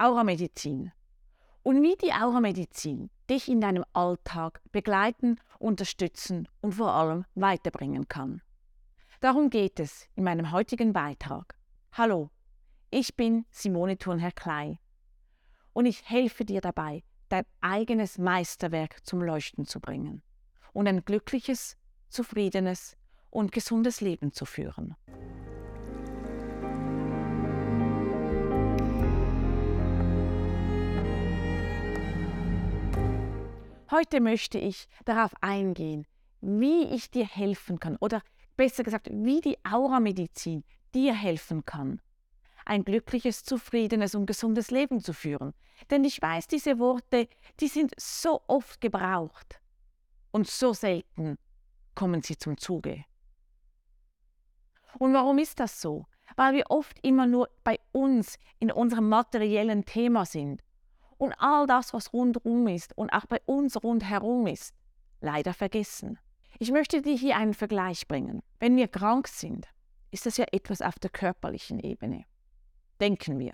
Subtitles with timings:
[0.00, 0.92] Auramedizin.
[1.62, 8.40] Und wie die Auramedizin dich in deinem Alltag begleiten, unterstützen und vor allem weiterbringen kann.
[9.20, 11.54] Darum geht es in meinem heutigen Beitrag.
[11.92, 12.30] Hallo,
[12.90, 14.78] ich bin Simone Thurnherr Klei
[15.74, 20.22] und ich helfe dir dabei, dein eigenes Meisterwerk zum Leuchten zu bringen
[20.72, 21.76] und ein glückliches,
[22.08, 22.96] zufriedenes
[23.28, 24.96] und gesundes Leben zu führen.
[33.90, 36.06] Heute möchte ich darauf eingehen,
[36.40, 38.22] wie ich dir helfen kann oder
[38.56, 40.62] besser gesagt, wie die Auramedizin
[40.94, 42.00] dir helfen kann,
[42.64, 45.54] ein glückliches, zufriedenes und gesundes Leben zu führen.
[45.90, 49.60] Denn ich weiß, diese Worte, die sind so oft gebraucht
[50.30, 51.36] und so selten
[51.96, 53.04] kommen sie zum Zuge.
[55.00, 56.06] Und warum ist das so?
[56.36, 60.62] Weil wir oft immer nur bei uns in unserem materiellen Thema sind
[61.20, 64.74] und all das, was rundherum ist und auch bei uns rundherum ist,
[65.20, 66.18] leider vergessen.
[66.58, 68.42] Ich möchte dir hier einen Vergleich bringen.
[68.58, 69.68] Wenn wir krank sind,
[70.10, 72.24] ist das ja etwas auf der körperlichen Ebene.
[73.00, 73.52] Denken wir.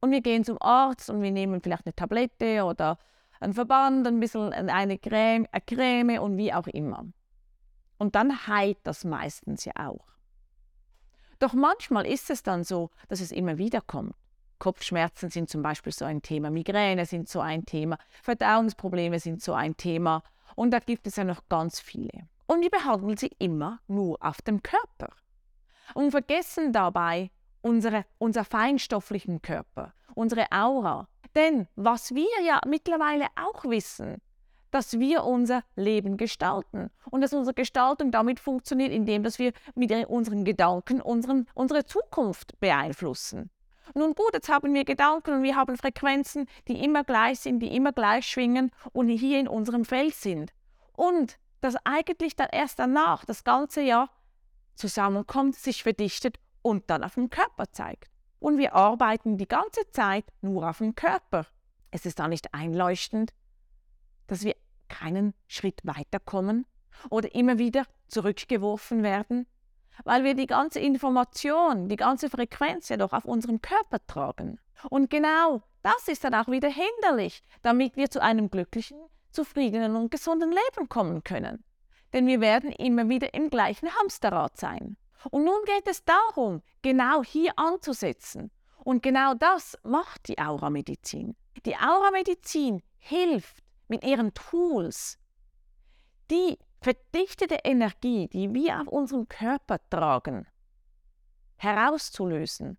[0.00, 2.98] Und wir gehen zum Arzt und wir nehmen vielleicht eine Tablette oder
[3.40, 7.06] einen Verband, ein bisschen eine Creme, eine Creme und wie auch immer.
[7.96, 10.04] Und dann heilt das meistens ja auch.
[11.38, 14.14] Doch manchmal ist es dann so, dass es immer wieder kommt.
[14.58, 19.54] Kopfschmerzen sind zum Beispiel so ein Thema, Migräne sind so ein Thema, Verdauungsprobleme sind so
[19.54, 20.22] ein Thema
[20.54, 22.28] und da gibt es ja noch ganz viele.
[22.46, 25.12] Und wir behandeln sie immer nur auf dem Körper
[25.94, 27.30] und vergessen dabei
[27.62, 31.08] unsere, unser feinstofflichen Körper, unsere Aura.
[31.34, 34.20] Denn was wir ja mittlerweile auch wissen,
[34.70, 39.90] dass wir unser Leben gestalten und dass unsere Gestaltung damit funktioniert, indem dass wir mit
[40.06, 43.50] unseren Gedanken unseren, unsere Zukunft beeinflussen.
[43.94, 47.74] Nun gut, jetzt haben wir Gedanken und wir haben Frequenzen, die immer gleich sind, die
[47.74, 50.52] immer gleich schwingen und hier in unserem Feld sind.
[50.92, 54.10] Und dass eigentlich dann erst danach das ganze Jahr
[54.74, 58.10] zusammenkommt, sich verdichtet und dann auf den Körper zeigt.
[58.38, 61.46] Und wir arbeiten die ganze Zeit nur auf den Körper.
[61.90, 63.32] Es ist da nicht einleuchtend,
[64.26, 64.56] dass wir
[64.88, 66.66] keinen Schritt weiterkommen
[67.10, 69.46] oder immer wieder zurückgeworfen werden
[70.04, 74.58] weil wir die ganze Information, die ganze Frequenz ja doch auf unserem Körper tragen.
[74.90, 78.98] Und genau das ist dann auch wieder hinderlich, damit wir zu einem glücklichen,
[79.30, 81.64] zufriedenen und gesunden Leben kommen können.
[82.12, 84.96] Denn wir werden immer wieder im gleichen Hamsterrad sein.
[85.30, 88.50] Und nun geht es darum, genau hier anzusetzen.
[88.78, 91.36] Und genau das macht die Auramedizin.
[91.64, 95.18] Die Auramedizin hilft mit ihren Tools,
[96.30, 100.46] die verdichtete Energie, die wir auf unserem Körper tragen,
[101.56, 102.78] herauszulösen,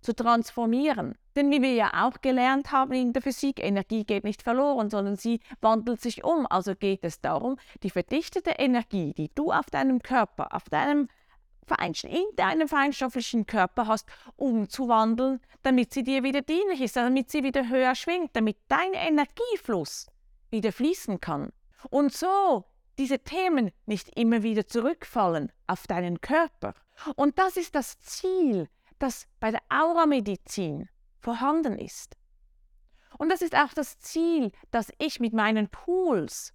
[0.00, 1.16] zu transformieren.
[1.36, 5.14] Denn wie wir ja auch gelernt haben in der Physik, Energie geht nicht verloren, sondern
[5.14, 6.48] sie wandelt sich um.
[6.50, 11.06] Also geht es darum, die verdichtete Energie, die du auf deinem Körper, auf deinem
[12.02, 14.06] in deinem feinstofflichen Körper hast,
[14.36, 20.08] umzuwandeln, damit sie dir wieder dienlich ist, damit sie wieder höher schwingt, damit dein Energiefluss
[20.50, 21.52] wieder fließen kann.
[21.88, 22.64] Und so
[22.98, 26.74] diese Themen nicht immer wieder zurückfallen auf deinen Körper.
[27.16, 28.68] Und das ist das Ziel,
[28.98, 30.88] das bei der Auramedizin
[31.20, 32.16] vorhanden ist.
[33.18, 36.52] Und das ist auch das Ziel, das ich mit meinen Tools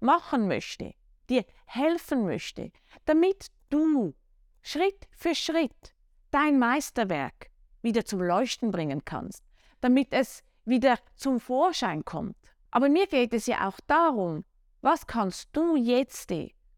[0.00, 0.94] machen möchte,
[1.30, 2.70] dir helfen möchte,
[3.04, 4.14] damit du
[4.62, 5.94] Schritt für Schritt
[6.30, 7.50] dein Meisterwerk
[7.82, 9.44] wieder zum Leuchten bringen kannst,
[9.80, 12.36] damit es wieder zum Vorschein kommt.
[12.70, 14.44] Aber mir geht es ja auch darum,
[14.82, 16.32] was kannst du jetzt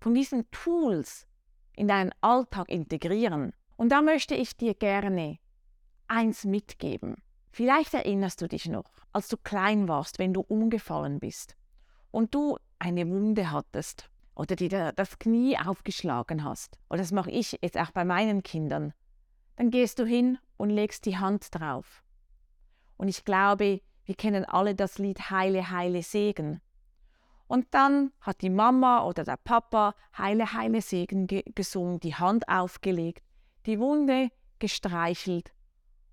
[0.00, 1.26] von diesen Tools
[1.76, 3.52] in deinen Alltag integrieren?
[3.76, 5.38] Und da möchte ich dir gerne
[6.08, 7.16] eins mitgeben.
[7.52, 11.56] Vielleicht erinnerst du dich noch, als du klein warst, wenn du umgefallen bist
[12.10, 16.78] und du eine Wunde hattest oder dir das Knie aufgeschlagen hast.
[16.88, 18.92] Und das mache ich jetzt auch bei meinen Kindern.
[19.56, 22.02] Dann gehst du hin und legst die Hand drauf.
[22.96, 26.60] Und ich glaube, wir kennen alle das Lied Heile, Heile, Segen.
[27.50, 32.48] Und dann hat die Mama oder der Papa Heile, Heile Segen ge gesungen, die Hand
[32.48, 33.24] aufgelegt,
[33.66, 34.30] die Wunde
[34.60, 35.52] gestreichelt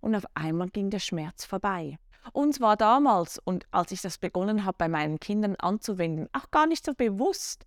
[0.00, 1.98] und auf einmal ging der Schmerz vorbei.
[2.32, 6.68] Uns war damals, und als ich das begonnen habe, bei meinen Kindern anzuwenden, auch gar
[6.68, 7.66] nicht so bewusst,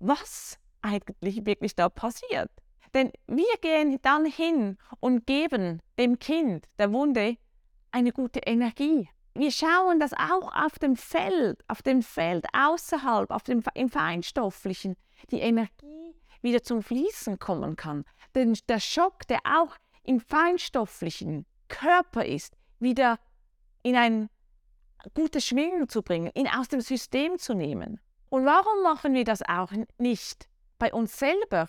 [0.00, 2.50] was eigentlich wirklich da passiert.
[2.94, 7.36] Denn wir gehen dann hin und geben dem Kind, der Wunde,
[7.92, 13.42] eine gute Energie wir schauen, dass auch auf dem Feld, auf dem Feld außerhalb, auf
[13.42, 14.96] dem, im Feinstofflichen,
[15.30, 18.04] die Energie wieder zum Fließen kommen kann.
[18.34, 23.18] Denn der Schock, der auch im feinstofflichen Körper ist, wieder
[23.82, 24.30] in ein
[25.14, 28.00] gutes Schwingen zu bringen, ihn aus dem System zu nehmen.
[28.30, 30.48] Und warum machen wir das auch nicht
[30.78, 31.68] bei uns selber,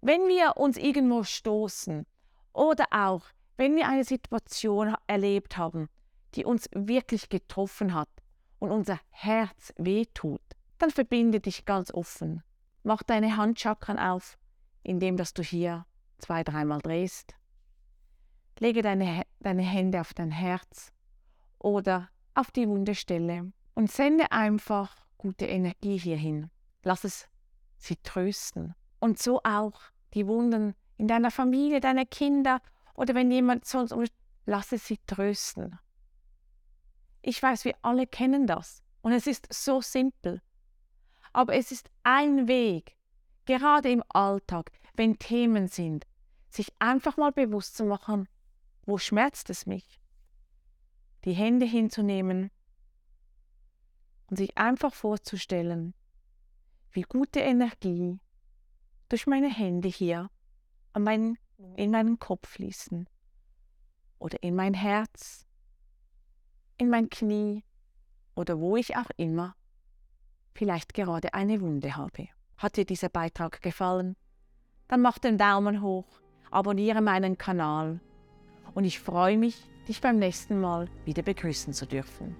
[0.00, 2.06] wenn wir uns irgendwo stoßen
[2.52, 3.22] oder auch
[3.56, 5.88] wenn wir eine Situation erlebt haben,
[6.34, 8.08] die uns wirklich getroffen hat
[8.58, 10.40] und unser Herz wehtut,
[10.78, 12.42] dann verbinde dich ganz offen.
[12.82, 14.38] Mach deine Handchakren auf,
[14.82, 15.86] indem dass du hier
[16.18, 17.34] zwei, dreimal drehst.
[18.58, 20.92] Lege deine, deine Hände auf dein Herz
[21.58, 26.50] oder auf die Wundestelle und sende einfach gute Energie hierhin.
[26.82, 27.28] Lass es
[27.76, 28.74] sie trösten.
[29.00, 29.80] Und so auch
[30.14, 32.60] die Wunden in deiner Familie, deine Kinder
[32.94, 33.94] oder wenn jemand sonst,
[34.46, 35.78] lass es sie trösten.
[37.22, 40.42] Ich weiß, wir alle kennen das und es ist so simpel.
[41.32, 42.96] Aber es ist ein Weg,
[43.46, 46.06] gerade im Alltag, wenn Themen sind,
[46.50, 48.28] sich einfach mal bewusst zu machen,
[48.84, 50.00] wo schmerzt es mich?
[51.24, 52.50] Die Hände hinzunehmen
[54.26, 55.94] und sich einfach vorzustellen,
[56.90, 58.18] wie gute Energie
[59.08, 60.30] durch meine Hände hier
[60.92, 61.38] an meinen,
[61.76, 63.08] in meinen Kopf fließen
[64.18, 65.46] oder in mein Herz,
[66.78, 67.64] in mein Knie
[68.34, 69.54] oder wo ich auch immer
[70.54, 72.28] vielleicht gerade eine Wunde habe.
[72.56, 74.16] Hat dir dieser Beitrag gefallen?
[74.88, 76.06] Dann mach den Daumen hoch,
[76.50, 78.00] abonniere meinen Kanal
[78.74, 82.36] und ich freue mich, dich beim nächsten Mal wieder begrüßen zu dürfen.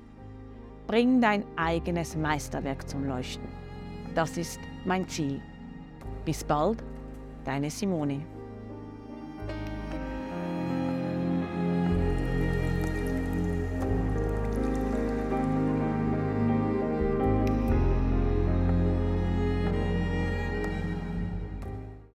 [0.86, 3.48] Bring dein eigenes Meisterwerk zum Leuchten.
[4.14, 5.40] Das ist mein Ziel.
[6.24, 6.82] Bis bald,
[7.44, 8.24] deine Simone.